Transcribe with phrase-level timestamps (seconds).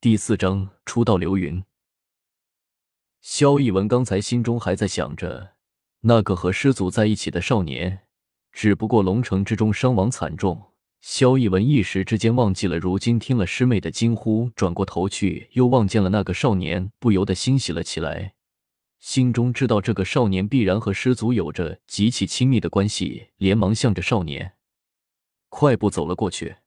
[0.00, 1.64] 第四章初到流云。
[3.20, 5.56] 萧逸文刚才心中还在想着
[6.02, 8.06] 那个和师祖在一起的少年，
[8.52, 10.70] 只不过龙城之中伤亡惨重。
[11.00, 18.34] 萧逸文一时之间忘记了，如今听了师妹的惊呼，转过头去又望见了那个少年，不由得欣喜了起来，
[19.00, 24.54] 心中知道这个少年必然和师祖有着极其亲密的关系，连忙向着少年
[25.48, 26.58] 快步走了过去。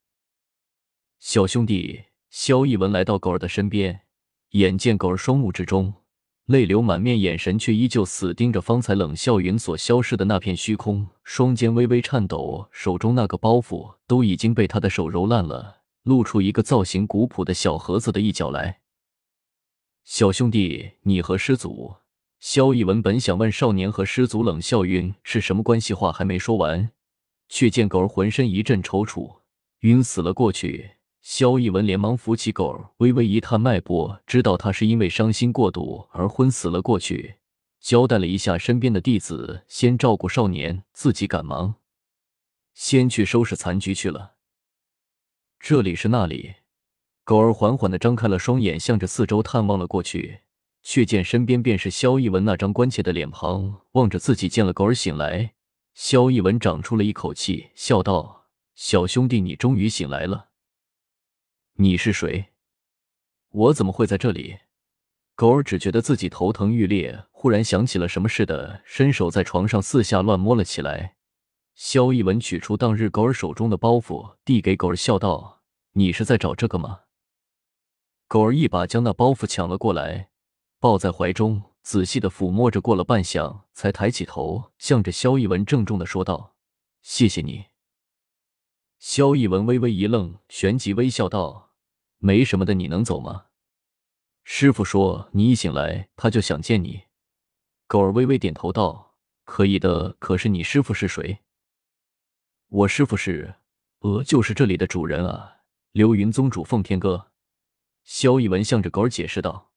[1.18, 2.11] 小兄弟。
[2.32, 4.04] 萧逸文来到狗儿的身边，
[4.52, 5.94] 眼见狗儿双目之中
[6.46, 18.80] 泪流满面，眼神却依旧死盯着方才冷笑云所消失的那片虚空，双肩微微颤抖，手中那个包袱都已经被他的手揉烂了，露出一个造型古朴的小盒子的一角来。
[20.06, 21.96] 小兄弟，你和师祖……
[22.40, 26.92] 萧逸文本想问少年和师祖冷笑云是什么关系，话还没说完，
[27.50, 29.42] 却见狗儿浑身一阵抽搐，
[29.82, 30.92] 晕死了过去。
[31.22, 37.36] 萧逸文连忙扶起狗儿，微微一探脉搏，知道他是因为伤心过度而昏死了过去。
[37.80, 41.76] 交代了一下身边的弟子，先照顾少年，自己赶忙
[42.74, 44.34] 先去收拾残局去了。
[45.60, 46.56] 这里是那里？
[47.24, 50.42] 狗儿缓缓的张开了双眼，向着四周探望了过去，
[50.82, 54.50] 却见身边便是萧逸文那张关切的脸庞，望着自己。
[54.50, 55.54] 见了狗儿醒来，
[55.94, 60.50] 萧逸文长出了一口气，笑道：“小兄弟，你终于醒来了。”
[61.82, 62.52] 你是谁？
[63.50, 64.60] 我怎么会在这里？
[65.34, 71.16] 狗儿只觉得自己头疼欲裂，忽然想起了什么似的，伸手在床上四下乱摸了起来。
[71.74, 77.00] 萧逸文取出当日狗儿手中的包袱，递给狗儿，笑道：“你是在找这个吗？”
[78.30, 80.30] 狗儿一把将那包袱抢了过来，
[80.80, 86.54] 抱在怀中，仔细的抚摸着，过了半晌，才抬起头，向着萧逸文郑重的说道
[87.02, 87.66] ：“谢谢你。”
[89.02, 91.70] 萧逸文微微一愣，旋即微笑道。
[92.24, 93.48] 没什么的，你能走吗？
[94.44, 97.06] 师傅说你一醒来他就想见你。
[97.88, 100.16] 狗儿微微点头道：“可以的。
[100.20, 101.40] 可是你师傅是谁？”
[102.70, 103.56] 我师傅是，
[104.02, 105.62] 呃，就是这里的主人啊，
[105.94, 107.32] 流云宗主奉天哥。
[108.04, 109.72] 萧逸文向着狗儿解释道。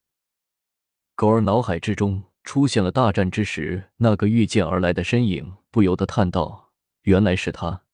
[1.15, 6.73] 狗儿脑海之中出现了大战之时那个御剑而来的身影，不由得叹道
[7.05, 7.85] ：“原来是他。”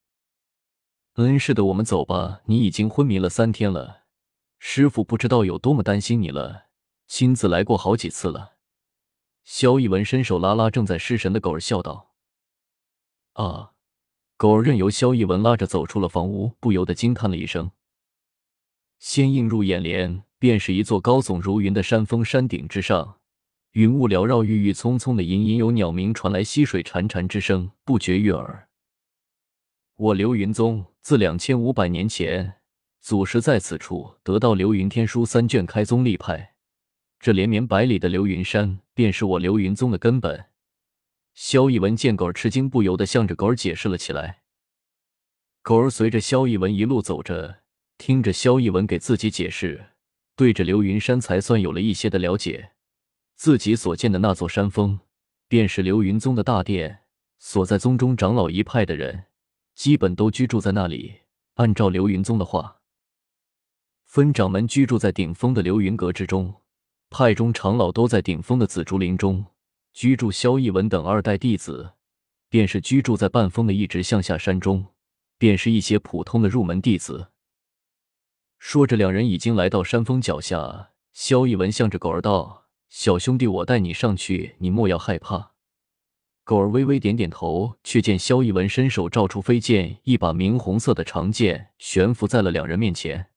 [1.15, 2.41] 恩师的，我们走吧。
[2.47, 4.00] 你已经昏迷了三天了。
[4.63, 6.67] 师傅不知道有多么担心你了，
[7.07, 8.57] 亲自来过好几次了。
[9.43, 12.13] 萧逸文伸手拉拉正在失神的狗儿，笑道
[13.33, 13.71] ：“啊！”
[14.37, 17.71] 狗儿任由萧逸文拉着走出了房屋，不由得惊叹了一声。
[18.99, 23.17] 先映入眼帘，便是一座高耸如云的山峰，山顶之上，
[23.71, 28.69] 云雾缭绕，郁郁葱葱的，隐隐有鸟鸣传来，溪水潺潺之声不绝于耳。
[29.95, 32.60] 我流云宗自两千五百年前。
[33.01, 36.53] 祖师在此处得到流云天书三卷，开宗立派。
[37.19, 40.45] 这连绵百里的流云山，便是我流云宗的根本。
[41.33, 44.43] 萧逸文见狗儿吃惊，不由得向着狗儿解释了起来。
[45.63, 47.61] 狗儿随着萧逸文一路走着，
[47.97, 49.87] 听着萧逸文给自己解释，
[50.35, 52.73] 对着流云山才算有了一些的了解。
[53.35, 54.99] 自己所见的那座山峰，
[55.47, 56.99] 便是流云宗的大殿，
[57.39, 59.25] 所在宗中长老一派的人，
[59.73, 61.21] 基本都居住在那里。
[61.55, 62.80] 按照流云宗的话。
[64.11, 66.53] 分掌门居住在顶峰的流云阁之中，
[67.09, 69.45] 派中长老都在顶峰的紫竹林中
[69.93, 70.29] 居住。
[70.29, 71.93] 萧逸文等二代弟子，
[72.49, 74.85] 便是居住在半峰的一直向下山中，
[75.37, 77.29] 便是一些普通的入门弟子。
[78.59, 80.89] 说着，两人已经来到山峰脚下。
[81.13, 85.53] 萧逸文向着狗儿道：“小兄弟，我带你上去，你莫要害怕。”
[86.43, 93.29] 狗儿微微点点头，却见萧逸文伸手照出飞剑，一把明红色的长剑悬浮在了两人面前。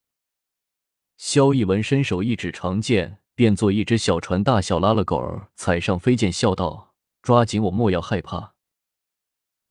[1.17, 8.55] 萧逸文伸手一指长剑，变作一只小船大小，拉了狗儿踩上飞剑，笑道：“抓紧我，莫要害怕。”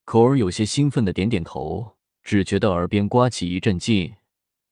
[0.06, 4.16] 狗儿有些兴奋的点点头，只觉得耳边刮起一阵劲，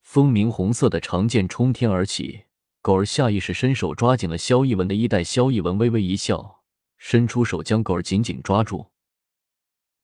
[0.01, 2.45] 风明红色的长剑冲天而起，
[2.81, 6.63] 狗儿下意识伸手抓紧了萧逸文的衣带，萧逸文微微一笑，
[6.97, 8.87] 伸出手将狗儿紧紧抓住。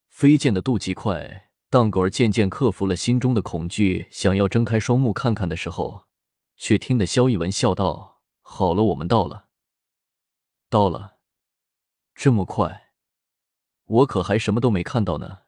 [0.09, 6.06] 飞剑的度极快，当狗儿渐渐克服了心中的恐惧，想要睁开双目看看的时候。
[6.57, 9.47] 却听得萧逸文笑道：“好了，我们到了，
[10.69, 11.17] 到了，
[12.15, 12.91] 这么快，
[13.85, 15.43] 我可还什么都没看到呢。”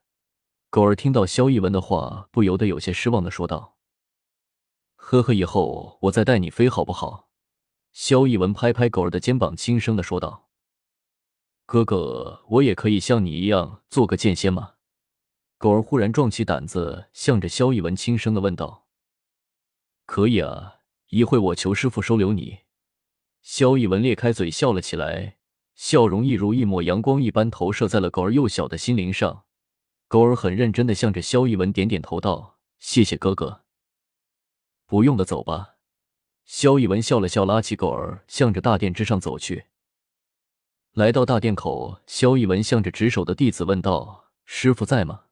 [0.69, 3.77] 狗儿听到萧逸文的话，不由得有些失望的说道
[4.95, 7.31] ：“呵呵，以后我再带你飞好不好？”
[7.91, 10.47] 萧逸文拍拍狗儿的肩膀，轻声的说道
[11.65, 14.75] ：“哥哥，我也可以像你一样做个剑仙吗？”
[15.57, 18.85] 狗儿忽然壮起胆子，向着萧逸文轻声的问道
[20.05, 20.75] ：“可以啊。”
[21.09, 22.59] 一会我求师傅收留你。”
[23.41, 25.37] 萧逸文裂开嘴笑了起来，
[25.75, 29.45] 笑容一如一抹阳光一般投射在了狗儿幼小的心灵上。
[30.07, 33.63] 狗儿很认真的向着萧逸文点点头道：“谢谢哥哥。”
[34.87, 35.75] 不用的，走吧。
[36.45, 39.65] 萧逸文笑了笑，拉起狗儿，向着大殿之上走去。
[40.93, 45.25] 来到大殿口，萧逸文向着值守的弟子问道：“师傅在吗？”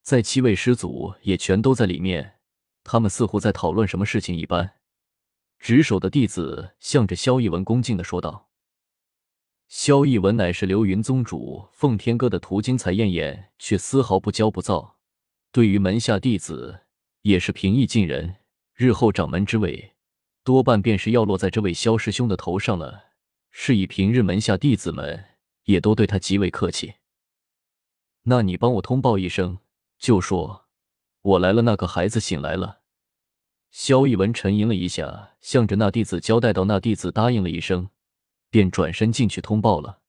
[0.00, 2.39] 在七位师祖也全都在里面，
[2.84, 4.74] 他们似乎在讨论什么事情一般。
[5.58, 8.48] 值守的弟子向着萧逸文恭敬的说道
[9.68, 14.96] ：“萧逸文乃是流云宗主奉天哥的徒，精彩艳艳，却丝毫不骄不躁。
[15.52, 16.86] 对于门下弟子，
[17.22, 18.36] 也是平易近人。
[18.74, 19.94] 日后掌门之位，
[20.42, 23.10] 多半便是要落在这位萧师兄的头上了。
[23.50, 25.24] 是以平日门下弟子们
[25.64, 26.94] 也都对他极为客气。
[28.22, 29.58] 那你帮我通报一声，
[29.98, 30.59] 就说
[31.22, 32.80] 我来了，那个孩子醒来了。”
[33.70, 37.90] 萧逸文沉吟了一下，向着那弟子交代道：“那弟子答应了一声，
[38.50, 40.00] 便转身进去通报了。”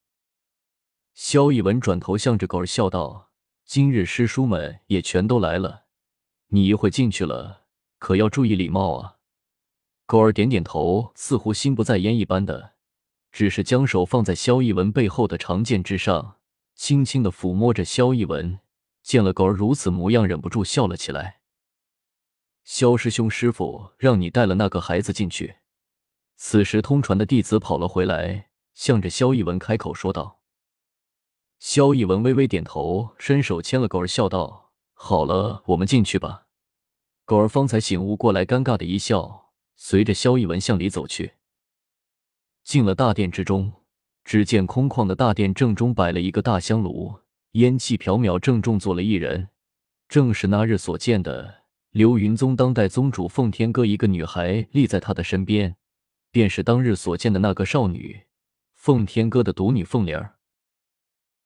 [1.14, 3.30] 萧逸文转头向着狗儿笑道
[3.66, 5.84] ：“今日师叔们也全都来了，
[6.48, 7.66] 你一会进去了，
[8.00, 9.18] 可要注意礼貌啊。”
[10.08, 12.74] 狗儿点点头，似乎心不在焉一般的，
[13.32, 16.38] 只是将手放在萧逸文背后的长剑之上，
[16.74, 18.60] 轻轻的抚摸着萧逸文。
[19.04, 21.42] 见了狗儿如此模样，忍不住笑了起来。
[22.64, 25.58] 萧师兄，师傅让你带了那个孩子进去。
[26.38, 30.42] 此时，通传的弟子跑了回来，向着萧逸文开口说道。
[31.60, 36.48] 萧逸文微微点头，伸手牵了狗儿，笑道：“好了，我们进去吧。”
[37.26, 41.34] 狗儿方才醒悟过来，尴尬的一笑，随着萧逸文向里走去。
[42.64, 43.84] 进了大殿之中，
[44.24, 47.20] 只见空旷的大殿正中摆了一个大香炉，
[47.54, 49.50] 烟气缥缈，正中坐了一人，
[50.08, 51.64] 正是那日所见的。
[51.92, 55.76] 流云宗当代宗主奉天歌，一个女孩立在他的身边，
[56.32, 58.22] 便是当日所见的那个少女，
[58.74, 60.36] 奉天歌的独女凤玲儿。